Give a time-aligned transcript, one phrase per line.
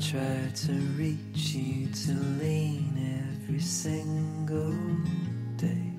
[0.00, 2.96] Try to reach you to lean
[3.44, 4.72] every single
[5.58, 5.92] day.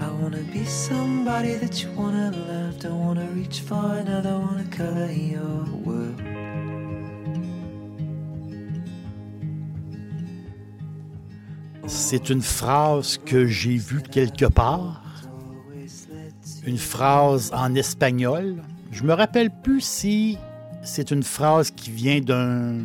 [0.00, 2.78] I wanna be somebody that you wanna love.
[2.78, 6.18] Don't wanna reach for another, wanna color your world.
[11.86, 15.02] C'est une phrase que j'ai vue quelque part,
[16.66, 18.62] une phrase en espagnol.
[18.90, 20.38] Je me rappelle plus si
[20.82, 22.78] c'est une phrase qui vient d'un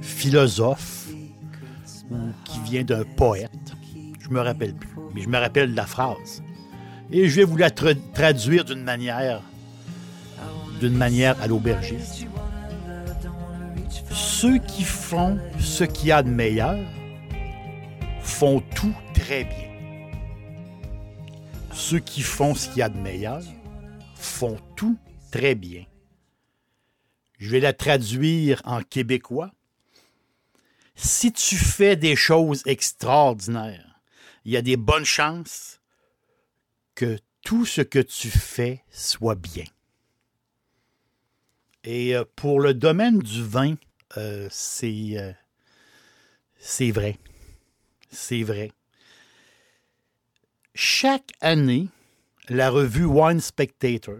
[0.00, 1.08] philosophe
[2.10, 3.50] ou qui vient d'un poète.
[4.20, 6.42] Je me rappelle plus, mais je me rappelle de la phrase.
[7.10, 9.40] Et je vais vous la tra- traduire d'une manière,
[10.80, 12.26] d'une manière à l'aubergiste.
[14.10, 16.76] Ceux qui font ce qu'il y a de meilleur
[18.20, 19.68] font tout très bien.
[21.72, 23.40] Ceux qui font ce qu'il y a de meilleur
[24.14, 24.96] font tout
[25.30, 25.84] très bien.
[27.38, 29.52] Je vais la traduire en québécois.
[30.96, 34.00] Si tu fais des choses extraordinaires,
[34.44, 35.80] il y a des bonnes chances
[36.94, 39.64] que tout ce que tu fais soit bien.
[41.84, 43.76] Et euh, pour le domaine du vin,
[44.16, 45.32] euh, c'est euh,
[46.58, 47.18] c'est vrai.
[48.10, 48.72] C'est vrai.
[50.74, 51.88] Chaque année,
[52.48, 54.18] la revue Wine Spectator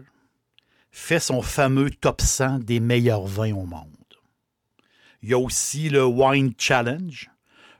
[0.99, 3.87] fait son fameux top 100 des meilleurs vins au monde.
[5.23, 7.29] Il y a aussi le Wine Challenge,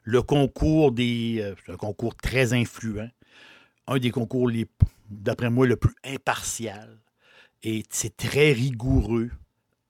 [0.04, 1.38] le concours des.
[1.42, 3.10] euh, un concours très influent,
[3.88, 4.50] un des concours,
[5.10, 6.98] d'après moi, le plus impartial.
[7.62, 9.30] Et c'est très rigoureux.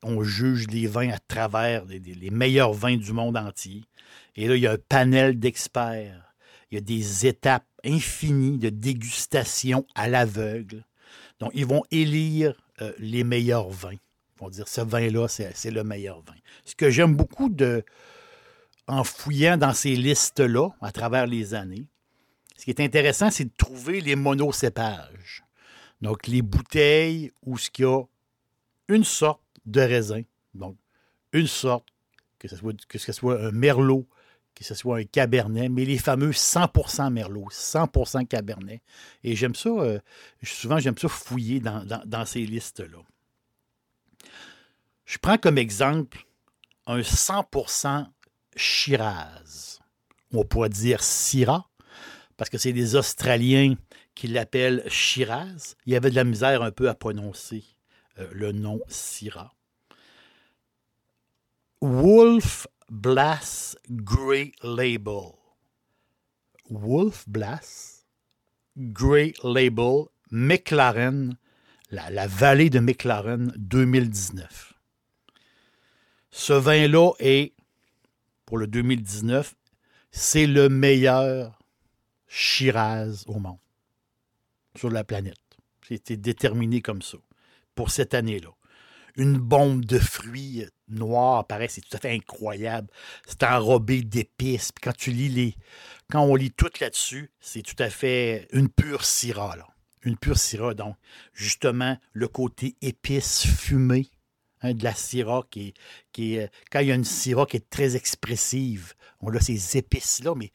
[0.01, 3.83] On juge les vins à travers les- les meilleurs vins du monde entier.
[4.35, 6.33] Et là, il y a un panel d'experts.
[6.71, 10.85] Il y a des étapes infinies de dégustation à l'aveugle.
[11.39, 13.97] Donc, ils vont élire euh, les meilleurs vins.
[14.51, 16.35] Dire, ce vin-là, c'est c'est le meilleur vin.
[16.63, 17.83] Ce que j'aime beaucoup de,
[18.87, 21.87] en fouillant dans ces listes-là, à travers les années,
[22.57, 25.43] ce qui est intéressant, c'est de trouver les monocépages.
[26.01, 28.03] Donc, les bouteilles où ce qu'il y a
[28.87, 30.23] une sorte de raisin.
[30.53, 30.77] Donc,
[31.33, 31.87] une sorte,
[32.37, 34.07] que ce soit, que ce soit un merlot,
[34.59, 38.81] que ce soit un cabernet, mais les fameux 100% merlot, 100% cabernet.
[39.23, 39.99] Et j'aime ça, euh,
[40.43, 42.97] souvent j'aime ça fouiller dans, ces listes-là.
[45.05, 46.25] Je prends comme exemple
[46.87, 48.07] un 100%
[48.57, 49.79] Shiraz.
[50.33, 51.69] On pourrait dire Syrah,
[52.35, 53.75] parce que c'est des Australiens
[54.13, 55.75] qui l'appellent Shiraz.
[55.85, 57.63] Il y avait de la misère un peu à prononcer
[58.19, 59.53] euh, le nom Syrah.
[61.79, 65.35] Wolf Blass Grey Label.
[66.71, 68.07] Wolf Blass
[68.77, 71.37] Grey Label McLaren,
[71.91, 74.73] la, la vallée de McLaren 2019.
[76.31, 77.53] Ce vin-là est,
[78.45, 79.55] pour le 2019,
[80.11, 81.59] c'est le meilleur
[82.27, 83.59] Shiraz au monde,
[84.75, 85.37] sur la planète.
[85.87, 87.17] C'était déterminé comme ça,
[87.75, 88.49] pour cette année-là
[89.15, 92.87] une bombe de fruits noirs, pareil, c'est tout à fait incroyable.
[93.27, 94.71] C'est enrobé d'épices.
[94.71, 95.55] Puis quand tu lis les.
[96.11, 99.67] Quand on lit tout là-dessus, c'est tout à fait une pure syrah, là.
[100.03, 100.95] Une pure syrah, donc,
[101.33, 104.09] justement, le côté épice fumé
[104.61, 105.73] hein, de la syrah qui est,
[106.11, 106.51] qui est.
[106.71, 110.51] Quand il y a une syrah qui est très expressive, on a ces épices-là, mais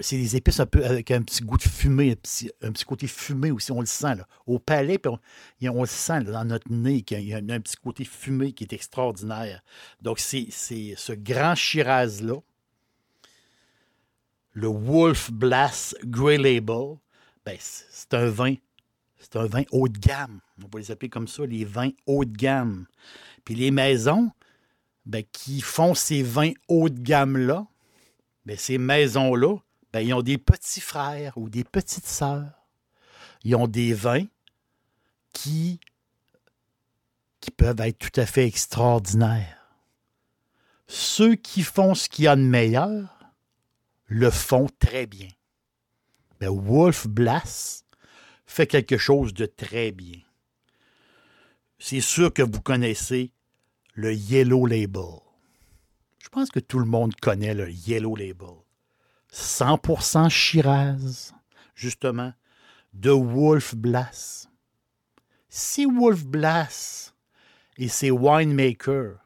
[0.00, 2.84] c'est des épices un peu avec un petit goût de fumée, un petit, un petit
[2.84, 4.14] côté fumé aussi, on le sent.
[4.46, 8.04] Au palais, puis on, le sent dans notre nez, qu'il y a un, petit côté
[8.04, 9.62] fumé qui est extraordinaire.
[10.00, 12.40] Donc, c'est ce grand Shiraz-là,
[14.54, 16.96] le Wolf Blass Grey Label,
[17.44, 18.54] ben, c'est un vin,
[19.22, 20.40] c'est un vin haut de gamme.
[20.58, 22.86] On va les appeler comme ça, les vins haut de gamme.
[23.44, 24.30] Puis les maisons
[25.06, 27.66] ben, qui font ces vins haut de gamme-là,
[28.44, 29.56] ben, ces maisons-là,
[29.92, 32.50] ben, ils ont des petits frères ou des petites sœurs.
[33.44, 34.26] Ils ont des vins
[35.32, 35.78] qui,
[37.40, 39.58] qui peuvent être tout à fait extraordinaires.
[40.88, 43.32] Ceux qui font ce qu'il y a de meilleur
[44.06, 45.28] le font très bien.
[46.40, 47.81] Wolf Blass
[48.52, 50.20] fait quelque chose de très bien.
[51.78, 53.32] C'est sûr que vous connaissez
[53.94, 55.20] le Yellow Label.
[56.18, 58.54] Je pense que tout le monde connaît le Yellow Label.
[59.32, 61.32] 100% Shiraz,
[61.74, 62.32] justement,
[62.92, 64.48] de Wolf Blass.
[65.48, 67.14] Si Wolf Blass
[67.78, 69.18] et ses winemakers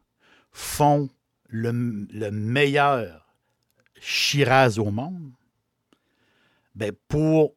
[0.52, 1.10] font
[1.48, 1.72] le,
[2.10, 3.26] le meilleur
[4.00, 5.32] Shiraz au monde,
[6.74, 7.56] ben pour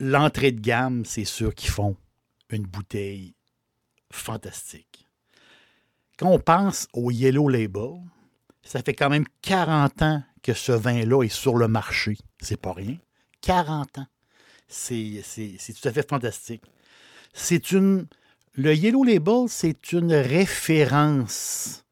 [0.00, 1.96] l'entrée de gamme, c'est sûr qu'ils font
[2.50, 3.34] une bouteille
[4.10, 5.06] fantastique.
[6.16, 8.00] Quand on pense au Yellow Label,
[8.62, 12.16] ça fait quand même 40 ans que ce vin-là est sur le marché.
[12.40, 12.96] C'est pas rien.
[13.42, 14.06] 40 ans.
[14.66, 15.22] C'est
[15.80, 16.62] tout à fait fantastique.
[17.32, 18.06] C'est une.
[18.54, 21.84] Le Yellow Label, c'est une référence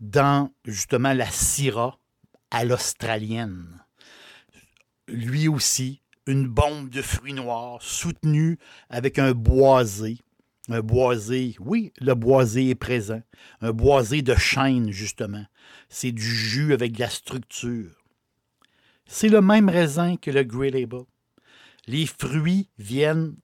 [0.00, 1.98] dans justement la Syrah
[2.50, 3.82] à l'australienne.
[5.08, 8.58] Lui aussi, une bombe de fruits noirs soutenue
[8.88, 10.18] avec un boisé.
[10.68, 13.20] Un boisé, oui, le boisé est présent.
[13.60, 15.44] Un boisé de chêne, justement.
[15.88, 17.90] C'est du jus avec de la structure.
[19.06, 21.02] C'est le même raisin que le Grey Label.
[21.88, 23.34] Les fruits viennent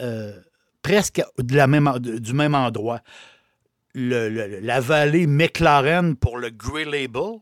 [0.00, 0.36] euh,
[0.82, 3.02] presque du même endroit.
[3.94, 7.38] la vallée McLaren pour le Grey Label,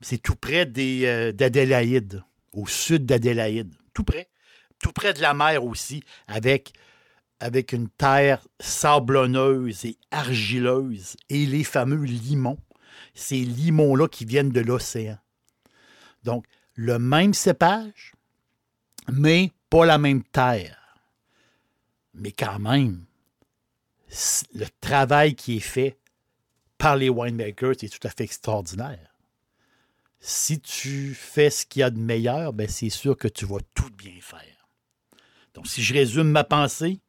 [0.00, 2.22] c'est tout près euh, d'Adélaïde,
[2.54, 4.28] au sud d'Adélaïde tout près,
[4.78, 6.72] tout près de la mer aussi, avec,
[7.40, 12.58] avec une terre sablonneuse et argileuse, et les fameux limons.
[13.14, 15.18] Ces limons-là qui viennent de l'océan.
[16.22, 18.12] Donc, le même cépage,
[19.10, 21.00] mais pas la même terre.
[22.14, 23.04] Mais quand même,
[24.54, 25.98] le travail qui est fait
[26.76, 29.07] par les winemakers est tout à fait extraordinaire
[30.20, 33.60] si tu fais ce qu'il y a de meilleur, ben c'est sûr que tu vas
[33.74, 34.68] tout bien faire.
[35.54, 37.00] Donc, si je résume ma pensée,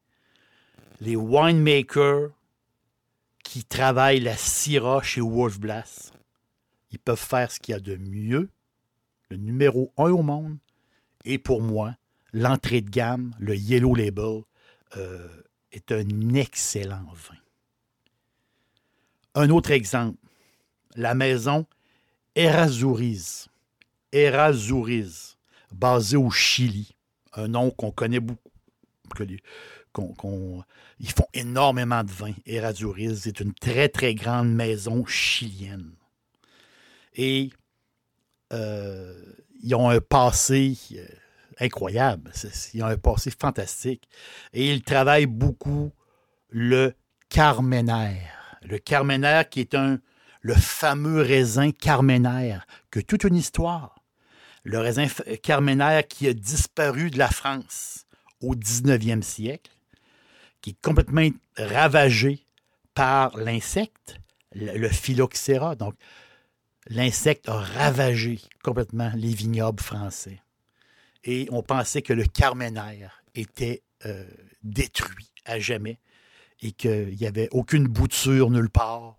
[1.02, 2.32] les winemakers
[3.44, 6.12] qui travaillent la Syrah chez Wolf Blass,
[6.92, 8.50] ils peuvent faire ce qu'il y a de mieux,
[9.30, 10.58] le numéro un au monde,
[11.26, 11.96] et pour moi,
[12.34, 14.42] l'entrée de gamme, le Yellow Label,
[14.98, 17.38] euh, est un excellent vin.
[19.36, 20.18] Un autre exemple,
[20.96, 21.68] la maison
[22.40, 23.50] Errazuriz.
[24.14, 25.38] Errazuriz,
[25.74, 26.96] basé au Chili.
[27.34, 28.50] Un nom qu'on connaît beaucoup.
[31.00, 32.32] ils font énormément de vin.
[32.46, 35.92] Errazuriz est une très, très grande maison chilienne.
[37.14, 37.50] Et
[38.54, 39.22] euh,
[39.62, 41.06] ils ont un passé euh,
[41.60, 42.32] incroyable.
[42.74, 44.08] Ils ont un passé fantastique.
[44.54, 45.92] Et ils travaillent beaucoup
[46.48, 46.94] le
[47.28, 48.22] Carmener.
[48.62, 50.00] Le Carmener qui est un
[50.42, 53.96] le fameux raisin carménaire, que toute une histoire.
[54.64, 55.08] Le raisin
[55.42, 58.06] carménaire qui a disparu de la France
[58.42, 59.72] au 19e siècle,
[60.62, 61.28] qui est complètement
[61.58, 62.46] ravagé
[62.94, 64.20] par l'insecte,
[64.54, 65.76] le phylloxéra.
[65.76, 65.96] Donc,
[66.88, 70.42] l'insecte a ravagé complètement les vignobles français.
[71.24, 74.26] Et on pensait que le carménaire était euh,
[74.64, 76.00] détruit à jamais
[76.62, 79.19] et qu'il n'y avait aucune bouture nulle part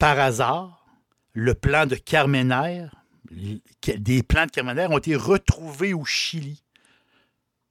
[0.00, 0.86] par hasard,
[1.34, 2.86] le plan de Carmener,
[3.30, 6.64] des plans de Carmener ont été retrouvés au Chili.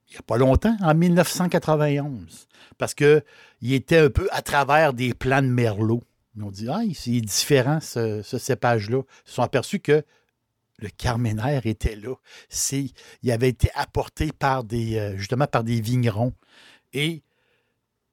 [0.08, 3.22] Il n'y a pas longtemps, en 1991, parce qu'il
[3.62, 6.04] était un peu à travers des plans de Merlot.
[6.36, 9.02] Ils ont dit, ah, c'est différent ce, cépage-là.
[9.26, 10.04] Ils se sont aperçus que
[10.78, 12.14] le Carmener était là.
[13.22, 16.32] il avait été apporté par des, euh, justement par des vignerons.
[16.92, 17.22] Et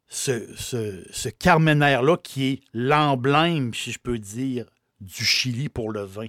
[0.08, 4.66] ce, ce, Carmener-là qui est l'emblème, si je peux dire,
[5.02, 6.28] du Chili pour le vin.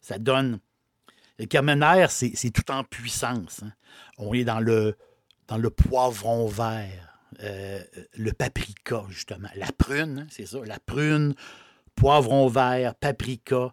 [0.00, 0.60] Ça donne.
[1.38, 3.62] Le Carmener, c'est tout en puissance.
[3.62, 3.72] Hein.
[4.18, 4.96] On est dans le,
[5.46, 7.82] dans le poivron vert, euh,
[8.14, 9.48] le paprika, justement.
[9.56, 10.58] La prune, hein, c'est ça.
[10.64, 11.34] La prune,
[11.94, 13.72] poivron vert, paprika,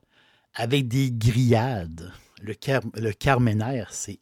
[0.53, 2.11] avec des grillades.
[2.41, 4.19] Le, car, le Carmener, c'est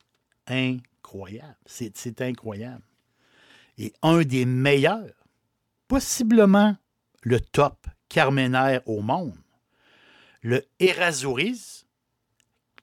[0.47, 1.57] incroyable.
[1.65, 2.83] C'est incroyable
[3.77, 5.27] et un des meilleurs,
[5.87, 6.75] possiblement
[7.21, 9.37] le top carménaire au monde,
[10.41, 11.85] le Erazuriz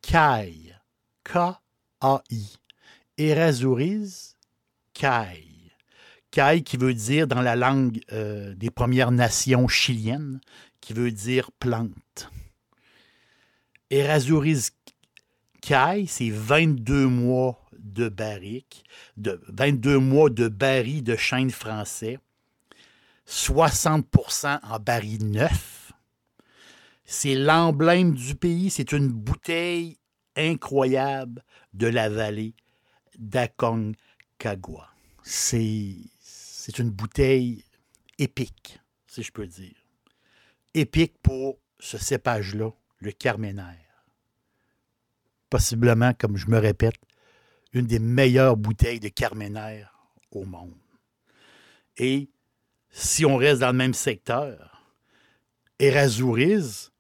[0.03, 0.75] Kai,
[1.25, 1.61] K-A-I.
[2.01, 2.57] K-A-I.
[3.19, 4.37] Erasuriz
[4.95, 5.45] Kai.
[6.31, 10.41] Kai qui veut dire dans la langue euh, des Premières Nations chiliennes,
[10.81, 12.31] qui veut dire plante.
[13.91, 14.71] Erasuriz
[15.61, 18.85] Kai, c'est 22 mois de barrique,
[19.17, 22.19] de 22 mois de baril de chêne français,
[23.29, 25.93] 60% en baril neuf.
[27.05, 29.99] C'est l'emblème du pays, c'est une bouteille
[30.37, 31.43] incroyable
[31.75, 32.55] de la vallée
[33.19, 34.89] d'Aconcagua.
[35.23, 35.97] C'est
[36.63, 37.65] c'est une bouteille
[38.19, 39.75] épique, si je peux dire.
[40.75, 44.05] Épique pour ce cépage-là, le carménaire.
[45.49, 47.01] Possiblement, comme je me répète,
[47.73, 49.95] une des meilleures bouteilles de carménaire
[50.31, 50.75] au monde.
[51.97, 52.29] Et
[52.91, 54.83] si on reste dans le même secteur,
[55.79, 56.91] Erasuriz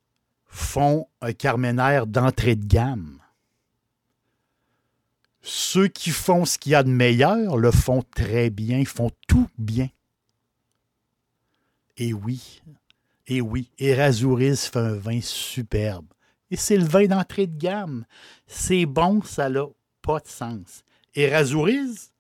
[0.47, 3.21] font un carménaire d'entrée de gamme.
[5.43, 9.49] Ceux qui font ce qu'il y a de meilleur le font très bien, font tout
[9.59, 9.89] bien.
[11.97, 12.63] Et oui,
[13.27, 16.07] et oui, Erasuriz fait un vin superbe.
[16.51, 18.05] Et c'est le vin d'entrée de gamme.
[18.47, 19.67] C'est bon, ça n'a
[20.03, 20.85] pas de sens.
[21.15, 22.13] Erasuriz,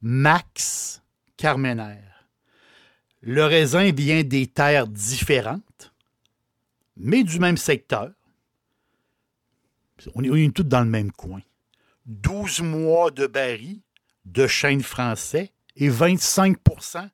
[0.00, 1.02] Max
[1.36, 2.00] Carmener.
[3.20, 5.94] Le raisin vient des terres différentes,
[6.96, 8.10] mais du même secteur.
[10.14, 11.40] On est, tous dans le même coin.
[12.06, 13.80] 12 mois de baril
[14.26, 17.08] de chêne français et 25%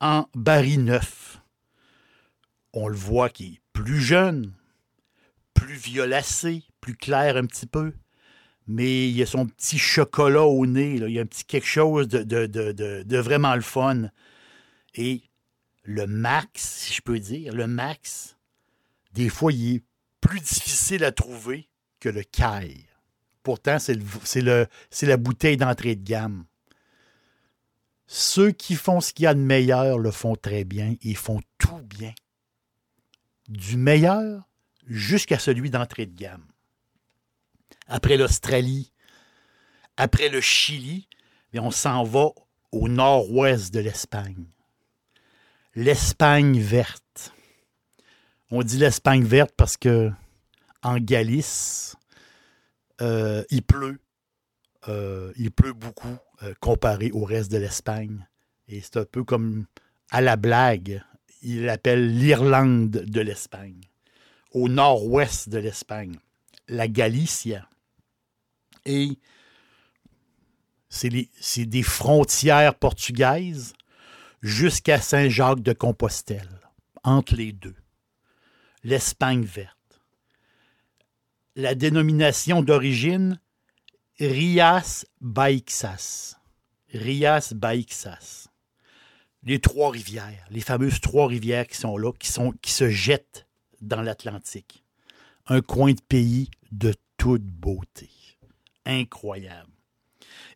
[0.00, 1.40] en baril neuf.
[2.72, 4.52] On le voit qui est plus jeune,
[5.54, 7.94] plus violacé, plus clair un petit peu,
[8.70, 11.66] mais il y a son petit chocolat au nez, il y a un petit quelque
[11.66, 14.10] chose de, vraiment le fun.
[14.94, 15.22] Et
[15.82, 18.36] le max, si je peux dire, le max,
[19.12, 19.82] des fois, il est
[20.20, 22.86] plus difficile à trouver que le caille.
[23.42, 26.44] Pourtant, c'est la bouteille d'entrée de gamme.
[28.06, 30.94] Ceux qui font ce qu'il y a de meilleur le font très bien.
[31.02, 32.12] Ils font tout bien.
[33.48, 34.48] Du meilleur
[34.86, 36.46] jusqu'à celui d'entrée de gamme.
[37.86, 38.92] Après l'Australie,
[39.96, 41.08] après le Chili,
[41.54, 42.30] on s'en va
[42.72, 44.46] au nord-ouest de l'Espagne.
[45.74, 47.32] L'Espagne verte.
[48.50, 50.10] On dit l'Espagne verte parce que
[50.82, 51.96] en Galice,
[53.00, 54.00] euh, il pleut.
[54.88, 58.26] Euh, il pleut beaucoup euh, comparé au reste de l'Espagne.
[58.66, 59.66] Et c'est un peu comme
[60.10, 61.02] à la blague.
[61.42, 63.80] Il l'appelle l'Irlande de l'Espagne.
[64.52, 66.16] Au nord-ouest de l'Espagne.
[66.70, 67.68] La Galicia.
[68.86, 69.18] Et
[70.88, 73.74] c'est des frontières portugaises
[74.40, 76.60] jusqu'à Saint-Jacques-de-Compostelle,
[77.04, 77.76] entre les deux.
[78.82, 79.76] L'Espagne verte
[81.56, 83.40] la dénomination d'origine
[84.18, 86.36] Rias Baixas.
[86.92, 88.48] Rias Baixas.
[89.42, 93.46] Les trois rivières, les fameuses trois rivières qui sont là, qui, qui se jettent
[93.80, 94.79] dans l'Atlantique.
[95.46, 98.10] Un coin de pays de toute beauté.
[98.84, 99.70] Incroyable.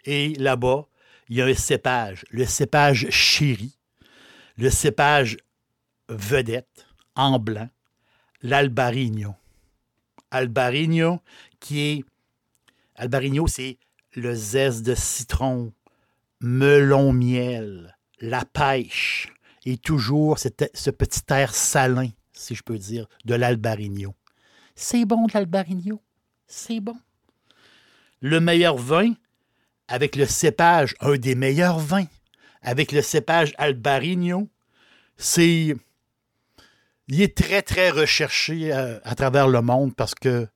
[0.05, 0.87] Et là-bas,
[1.29, 3.79] il y a un cépage, le cépage chéri,
[4.57, 5.37] le cépage
[6.09, 6.87] vedette
[7.17, 7.69] en blanc,
[8.43, 9.35] l'albarino.
[10.31, 11.21] Albarino,
[11.61, 12.05] qui est.
[12.97, 13.79] Albarino, c'est
[14.14, 15.73] le zeste de citron,
[16.41, 19.33] melon miel, la pêche,
[19.64, 24.14] et toujours ce petit air salin, si je peux dire, de l'Albarino.
[24.75, 26.02] C'est bon de l'Albarino.
[26.47, 26.97] C'est bon.
[28.21, 29.12] Le meilleur vin,
[29.88, 32.07] avec le cépage, un des meilleurs vins,
[32.62, 34.49] avec le cépage Albarino,
[35.16, 35.76] c'est
[37.07, 40.49] il est très, très recherché euh, à, travers le monde parce que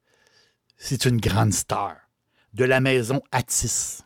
[0.77, 1.97] c'est une grande star
[2.55, 4.01] de la maison Atis.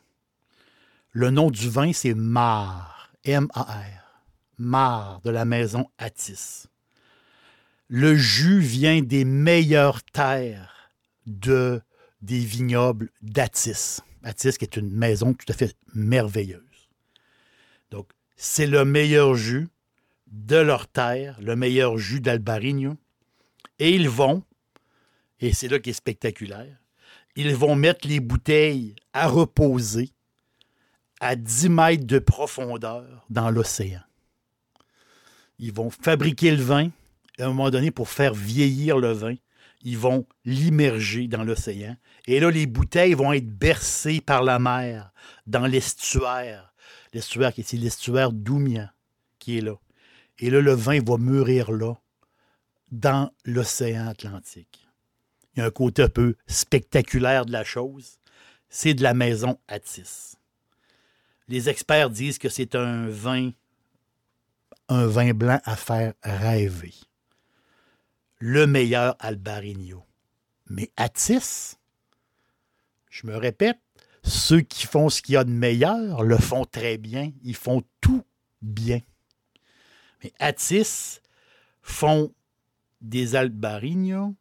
[1.11, 4.25] Le nom du vin, c'est Mar, M-A-R,
[4.59, 6.67] Mar de la maison Atis.
[7.89, 10.91] Le jus vient des meilleures terres
[11.27, 11.81] de,
[12.21, 14.01] des vignobles d'Atis.
[14.23, 16.61] Atis, qui est une maison tout à fait merveilleuse.
[17.91, 19.69] Donc, c'est le meilleur jus
[20.29, 22.97] de leur terre, le meilleur jus d'Albarino,
[23.79, 24.43] et ils vont,
[25.41, 26.79] et c'est là qui est spectaculaire,
[27.37, 30.11] ils vont mettre les bouteilles à reposer
[31.21, 34.01] à 10 mètres de profondeur dans l'océan.
[35.59, 36.91] Ils vont fabriquer le vin,
[37.43, 39.35] à un moment donné, pour faire vieillir le vin,
[39.83, 41.97] ils vont l'immerger dans l'océan.
[42.27, 45.13] Et là, les bouteilles vont être bercées par la mer
[45.47, 46.73] dans l'estuaire.
[47.13, 48.95] L'estuaire qui est l'estuaire d'Oumia,
[49.39, 49.75] qui est là.
[50.39, 51.95] Et là, le vin va mûrir là,
[52.91, 54.89] dans l'océan Atlantique.
[55.55, 58.19] Il y a un côté un peu spectaculaire de la chose.
[58.69, 60.37] c'est de la maison Atis.
[61.49, 63.51] Les experts disent que c'est un vin,
[64.89, 66.95] un vin blanc à faire rêver.
[68.45, 70.05] Le meilleur Albarino.
[70.69, 71.77] Mais Atis,
[73.09, 73.79] je me répète,
[74.25, 77.31] ceux qui font ce qu'il y a de meilleur le font très bien.
[77.45, 78.25] Ils font tout
[78.61, 78.99] bien.
[80.25, 81.21] Mais Atis
[81.83, 82.35] font
[83.01, 84.35] des Albarino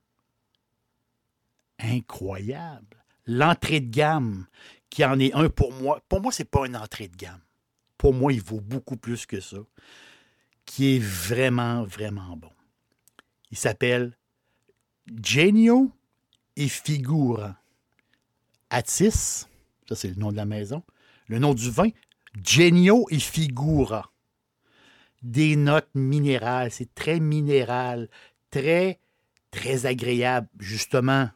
[1.77, 3.05] incroyables.
[3.27, 4.47] L'entrée de gamme,
[4.89, 7.43] qui en est un pour moi, pour moi, ce n'est pas une entrée de gamme.
[7.99, 9.59] Pour moi, il vaut beaucoup plus que ça,
[10.65, 12.49] qui est vraiment, vraiment bon.
[13.51, 14.17] Il s'appelle
[15.23, 15.91] Genio
[16.55, 17.57] et Figura.
[18.69, 19.47] Atis,
[19.87, 20.83] ça c'est le nom de la maison.
[21.27, 21.89] Le nom du vin,
[22.43, 24.11] Genio et Figura.
[25.21, 28.09] Des notes minérales, c'est très minéral,
[28.49, 28.99] très,
[29.51, 30.47] très agréable.
[30.59, 31.29] Justement,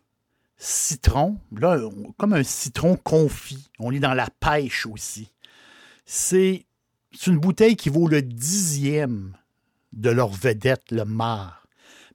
[0.58, 1.78] citron, là,
[2.18, 3.70] comme un citron confit.
[3.80, 5.32] On est dans la pêche aussi.
[6.06, 6.66] C'est
[7.28, 9.38] une bouteille qui vaut le dixième
[9.94, 11.65] de leur vedette, le mar.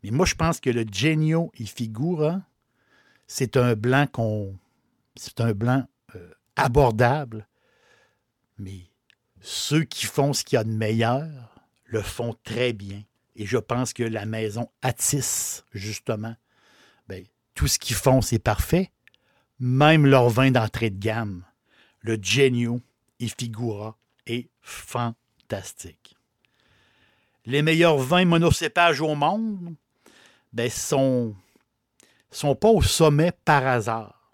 [0.03, 2.41] Mais moi, je pense que le Genio et Figura,
[3.27, 4.57] c'est un blanc qu'on.
[5.15, 7.47] C'est un blanc euh, abordable.
[8.59, 8.91] Mais
[9.41, 11.29] ceux qui font ce qu'il y a de meilleur
[11.85, 13.03] le font très bien.
[13.37, 16.35] Et je pense que la maison Atis, justement,
[17.09, 18.91] ben, tout ce qu'ils font, c'est parfait.
[19.59, 21.45] Même leur vin d'entrée de gamme,
[22.01, 22.81] le Genio
[23.19, 26.17] et Figura, est fantastique.
[27.47, 29.75] Les meilleurs vins monocépages au monde
[30.53, 31.35] ben, sont,
[32.31, 34.33] sont pas au sommet par hasard.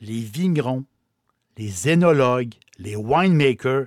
[0.00, 0.84] Les vignerons,
[1.56, 3.86] les énologues, les winemakers,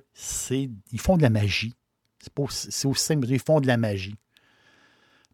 [0.55, 1.73] ils font de la magie.
[2.19, 4.15] C'est aussi simple, ils font de la magie.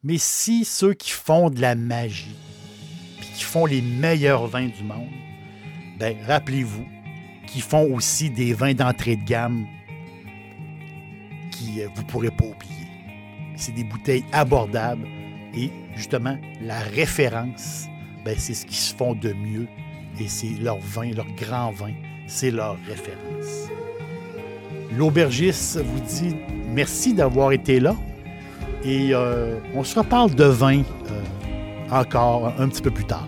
[0.04, 2.36] Mais si ceux qui font de la magie,
[3.20, 5.10] puis qui font les meilleurs vins du monde,
[6.00, 6.86] ben rappelez-vous
[7.48, 9.66] qu'ils font aussi des vins d'entrée de gamme
[11.52, 12.88] qui euh, vous ne pourrez pas oublier.
[13.56, 15.08] C'est des bouteilles abordables
[15.58, 17.88] et justement la référence,
[18.24, 19.68] ben, c'est ce qui se font de mieux
[20.20, 21.94] et c'est leur vin, leur grand vin,
[22.28, 23.70] c'est leur référence.
[24.96, 26.36] L'aubergiste vous dit
[26.74, 27.96] merci d'avoir été là.
[28.84, 33.28] Et euh, on se reparle de vin euh, encore un petit peu plus tard.